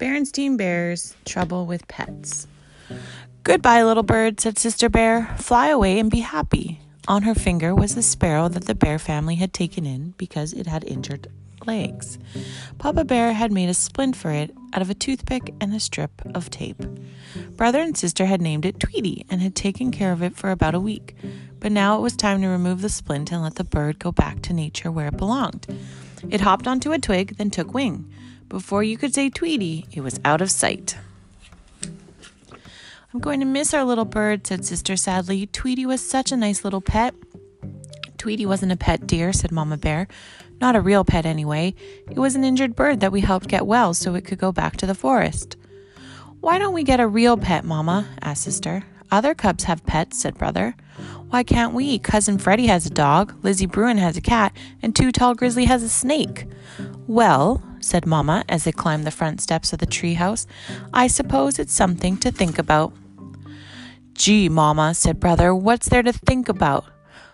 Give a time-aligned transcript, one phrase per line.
[0.00, 2.46] Berenstain Bear's Trouble with Pets.
[3.44, 5.36] Goodbye, little bird, said Sister Bear.
[5.36, 6.80] Fly away and be happy.
[7.06, 10.66] On her finger was the sparrow that the bear family had taken in because it
[10.66, 11.28] had injured
[11.66, 12.18] legs.
[12.78, 16.22] Papa Bear had made a splint for it out of a toothpick and a strip
[16.34, 16.82] of tape.
[17.50, 20.74] Brother and sister had named it Tweety and had taken care of it for about
[20.74, 21.14] a week,
[21.58, 24.40] but now it was time to remove the splint and let the bird go back
[24.42, 25.66] to nature where it belonged.
[26.30, 28.10] It hopped onto a twig, then took wing.
[28.50, 30.98] Before you could say Tweety, it was out of sight.
[33.14, 35.46] I'm going to miss our little bird, said Sister sadly.
[35.46, 37.14] Tweety was such a nice little pet.
[38.18, 40.08] Tweety wasn't a pet, dear, said Mama Bear.
[40.60, 41.76] Not a real pet, anyway.
[42.10, 44.76] It was an injured bird that we helped get well so it could go back
[44.78, 45.56] to the forest.
[46.40, 48.08] Why don't we get a real pet, Mama?
[48.20, 48.82] asked Sister.
[49.12, 50.74] Other cubs have pets, said Brother.
[51.28, 52.00] Why can't we?
[52.00, 55.88] Cousin Freddie has a dog, Lizzie Bruin has a cat, and Too-Tall Grizzly has a
[55.88, 56.46] snake.
[57.06, 60.46] Well, said Mamma as they climbed the front steps of the treehouse,
[60.92, 62.92] I suppose it's something to think about.
[64.12, 66.84] Gee, Mamma, said Brother, what's there to think about?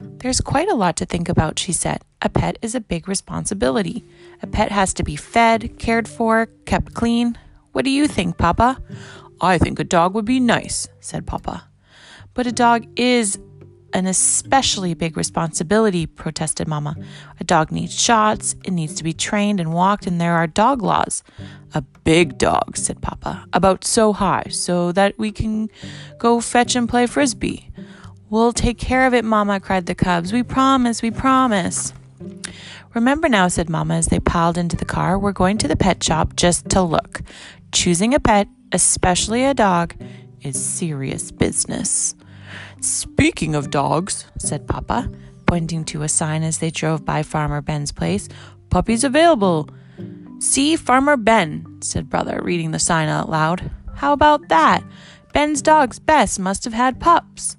[0.00, 2.02] There's quite a lot to think about, she said.
[2.20, 4.04] A pet is a big responsibility.
[4.42, 7.38] A pet has to be fed, cared for, kept clean.
[7.72, 8.82] What do you think, Papa?
[9.40, 11.68] I think a dog would be nice, said Papa.
[12.34, 13.38] But a dog is
[13.94, 16.96] an especially big responsibility, protested Mama.
[17.40, 20.82] A dog needs shots, it needs to be trained and walked, and there are dog
[20.82, 21.22] laws.
[21.74, 25.70] A big dog, said Papa, about so high, so that we can
[26.18, 27.70] go fetch and play frisbee.
[28.28, 30.32] We'll take care of it, Mama, cried the cubs.
[30.32, 31.92] We promise, we promise.
[32.94, 36.02] Remember now, said Mama as they piled into the car, we're going to the pet
[36.02, 37.22] shop just to look.
[37.70, 39.94] Choosing a pet, especially a dog,
[40.42, 42.14] is serious business.
[42.80, 45.10] Speaking of dogs, said Papa,
[45.46, 48.28] pointing to a sign as they drove by Farmer Ben's place,
[48.70, 49.68] puppies available.
[50.38, 53.70] See Farmer Ben, said Brother, reading the sign out loud.
[53.94, 54.82] How about that?
[55.32, 57.56] Ben's dogs, Bess, must have had pups.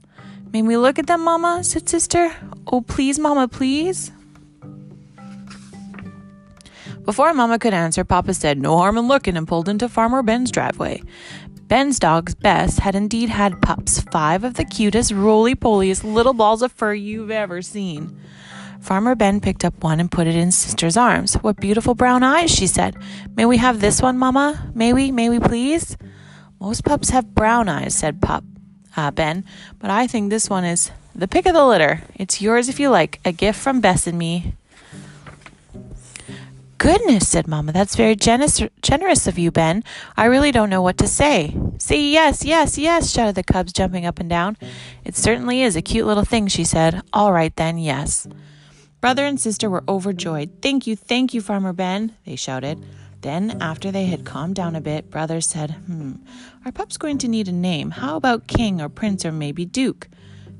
[0.52, 1.64] May we look at them, Mama?
[1.64, 2.36] said Sister.
[2.68, 4.12] Oh, please, Mama, please.
[7.04, 10.52] Before Mama could answer, Papa said, No harm in looking, and pulled into Farmer Ben's
[10.52, 11.02] driveway.
[11.68, 16.62] Ben's dog, Bess, had indeed had pups, five of the cutest, roly poliest little balls
[16.62, 18.20] of fur you've ever seen.
[18.80, 21.34] Farmer Ben picked up one and put it in Sister's arms.
[21.36, 22.96] What beautiful brown eyes, she said.
[23.36, 24.72] May we have this one, Mamma?
[24.76, 25.12] May we?
[25.12, 25.98] May we please?
[26.60, 28.44] Most pups have brown eyes, said Pup,
[28.96, 29.44] uh, Ben,
[29.80, 32.04] but I think this one is the pick of the litter.
[32.14, 34.54] It's yours if you like, a gift from Bess and me
[36.78, 37.72] goodness, said Mamma.
[37.72, 39.84] That's very generous, generous of you, Ben.
[40.18, 41.56] I really don't know what to say.
[41.78, 44.58] Say yes, yes, yes, shouted the cubs, jumping up and down.
[45.04, 47.02] It certainly is a cute little thing, she said.
[47.14, 48.28] All right, then, yes.
[49.02, 50.62] Brother and sister were overjoyed.
[50.62, 52.84] Thank you, thank you, Farmer Ben, they shouted.
[53.22, 56.14] Then, after they had calmed down a bit, Brother said, Hmm,
[56.64, 57.92] our pup's going to need a name.
[57.92, 60.08] How about King or Prince or maybe Duke?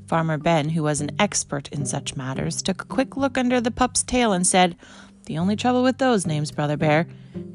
[0.08, 3.72] Farmer Ben, who was an expert in such matters, took a quick look under the
[3.72, 4.76] pup's tail and said,
[5.26, 7.08] the only trouble with those names, Brother Bear,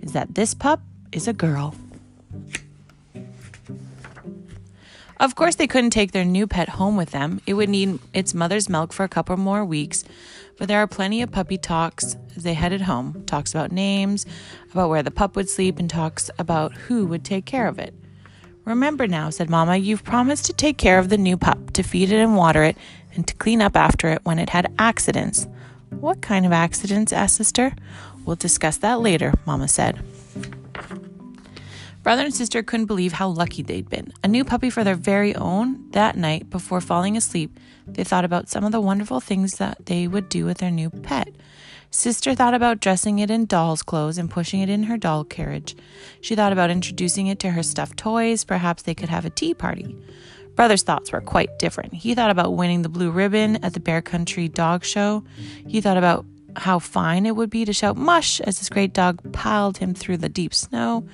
[0.03, 0.81] is that this pup
[1.12, 1.75] is a girl.
[5.19, 7.41] Of course, they couldn't take their new pet home with them.
[7.47, 10.03] It would need its mother's milk for a couple more weeks,
[10.56, 13.22] but there are plenty of puppy talks as they headed home.
[13.26, 14.25] Talks about names,
[14.72, 17.94] about where the pup would sleep, and talks about who would take care of it.
[18.64, 22.10] Remember now, said Mamma, you've promised to take care of the new pup, to feed
[22.12, 22.76] it and water it,
[23.14, 25.47] and to clean up after it when it had accidents.
[25.91, 27.12] What kind of accidents?
[27.12, 27.73] asked Sister.
[28.25, 30.01] We'll discuss that later, Mamma said.
[32.03, 34.12] Brother and sister couldn't believe how lucky they'd been.
[34.25, 35.91] A new puppy for their very own.
[35.91, 40.09] That night, before falling asleep, they thought about some of the wonderful things that they
[40.09, 41.28] would do with their new pet.
[41.91, 45.77] Sister thought about dressing it in doll's clothes and pushing it in her doll carriage.
[46.22, 48.45] She thought about introducing it to her stuffed toys.
[48.45, 49.95] Perhaps they could have a tea party.
[50.60, 51.94] Brother's thoughts were quite different.
[51.94, 55.25] He thought about winning the blue ribbon at the Bear Country Dog Show.
[55.66, 59.33] He thought about how fine it would be to shout mush as his great dog
[59.33, 61.09] piled him through the deep snow.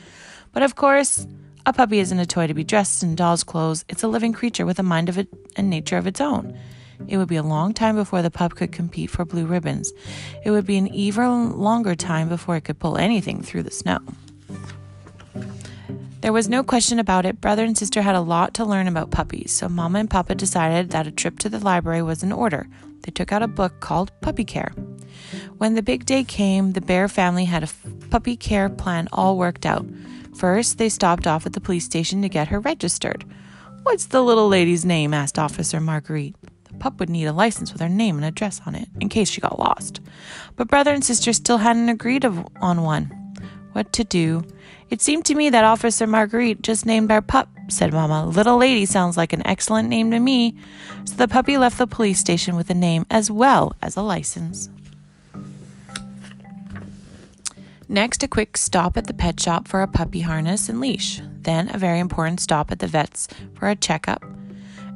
[0.50, 1.28] But of course,
[1.64, 3.84] a puppy isn't a toy to be dressed in doll's clothes.
[3.88, 6.58] It's a living creature with a mind of it and nature of its own.
[7.06, 9.92] It would be a long time before the pup could compete for blue ribbons.
[10.44, 14.00] It would be an even longer time before it could pull anything through the snow.
[16.22, 17.40] There was no question about it.
[17.40, 20.90] Brother and sister had a lot to learn about puppies, so Mama and Papa decided
[20.90, 22.66] that a trip to the library was in order.
[23.02, 24.72] They took out a book called Puppy Care.
[25.58, 27.68] When the big day came, the Bear family had a
[28.08, 29.86] puppy care plan all worked out.
[30.36, 33.24] First, they stopped off at the police station to get her registered.
[33.82, 35.14] What's the little lady's name?
[35.14, 36.34] asked Officer Marguerite.
[36.64, 39.30] The pup would need a license with her name and address on it, in case
[39.30, 40.00] she got lost.
[40.56, 43.25] But brother and sister still hadn't agreed on one.
[43.76, 44.42] What to do.
[44.88, 48.26] It seemed to me that Officer Marguerite just named our pup, said Mamma.
[48.26, 50.56] Little Lady sounds like an excellent name to me.
[51.04, 54.70] So the puppy left the police station with a name as well as a license.
[57.88, 61.20] Next, a quick stop at the pet shop for a puppy harness and leash.
[61.42, 64.24] Then, a very important stop at the vet's for a checkup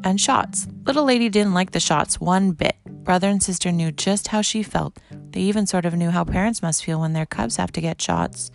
[0.02, 0.66] and shots.
[0.86, 2.76] Little Lady didn't like the shots one bit.
[3.04, 4.96] Brother and sister knew just how she felt.
[5.32, 8.02] They even sort of knew how parents must feel when their cubs have to get
[8.02, 8.50] shots.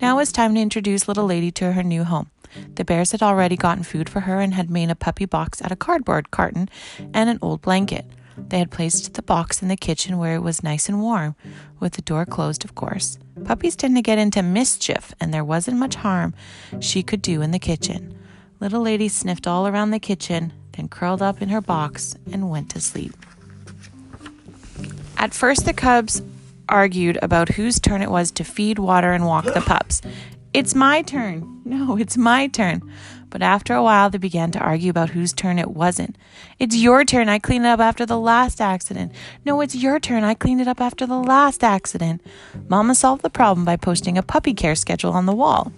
[0.00, 2.30] Now it was time to introduce Little Lady to her new home.
[2.74, 5.72] The bears had already gotten food for her and had made a puppy box out
[5.72, 6.68] of cardboard carton
[7.12, 8.06] and an old blanket.
[8.36, 11.34] They had placed the box in the kitchen where it was nice and warm,
[11.80, 13.18] with the door closed, of course.
[13.44, 16.34] Puppies tend to get into mischief, and there wasn't much harm
[16.80, 18.16] she could do in the kitchen.
[18.60, 22.70] Little Lady sniffed all around the kitchen, then curled up in her box and went
[22.70, 23.14] to sleep.
[25.18, 26.22] At first, the cubs
[26.68, 30.00] argued about whose turn it was to feed, water, and walk the pups.
[30.54, 31.60] It's my turn.
[31.64, 32.80] No, it's my turn.
[33.28, 36.16] But after a while, they began to argue about whose turn it wasn't.
[36.58, 37.28] It's your turn.
[37.28, 39.12] I cleaned it up after the last accident.
[39.44, 40.24] No, it's your turn.
[40.24, 42.22] I cleaned it up after the last accident.
[42.68, 45.72] Mama solved the problem by posting a puppy care schedule on the wall.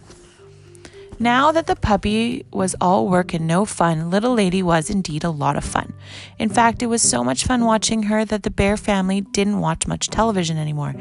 [1.23, 5.29] Now that the puppy was all work and no fun, Little Lady was indeed a
[5.29, 5.93] lot of fun.
[6.39, 9.87] In fact, it was so much fun watching her that the bear family didn't watch
[9.87, 10.95] much television anymore.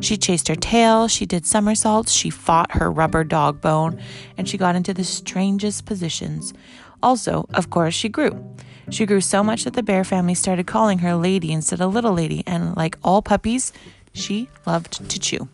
[0.00, 4.02] She chased her tail, she did somersaults, she fought her rubber dog bone,
[4.36, 6.52] and she got into the strangest positions.
[7.00, 8.44] Also, of course, she grew.
[8.90, 12.14] She grew so much that the bear family started calling her Lady instead of Little
[12.14, 13.72] Lady, and like all puppies,
[14.12, 15.48] she loved to chew.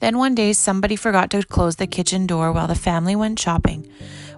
[0.00, 3.90] Then one day, somebody forgot to close the kitchen door while the family went shopping.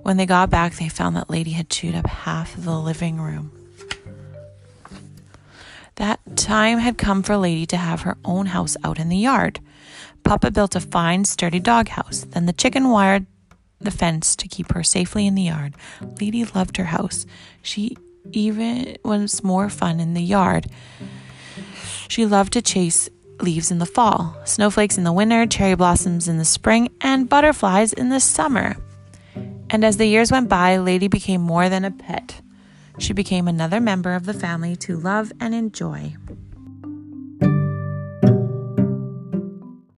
[0.02, 3.20] When they got back, they found that Lady had chewed up half of the living
[3.20, 3.52] room.
[5.96, 9.60] That time had come for Lady to have her own house out in the yard.
[10.24, 12.20] Papa built a fine, sturdy doghouse.
[12.20, 13.26] Then the chicken wired
[13.80, 15.74] the fence to keep her safely in the yard.
[16.20, 17.26] Lady loved her house.
[17.62, 17.96] She
[18.32, 20.68] even was more fun in the yard.
[22.08, 23.08] She loved to chase
[23.42, 27.92] leaves in the fall, snowflakes in the winter, cherry blossoms in the spring, and butterflies
[27.92, 28.76] in the summer.
[29.70, 32.40] And as the years went by, Lady became more than a pet.
[32.98, 36.16] She became another member of the family to love and enjoy.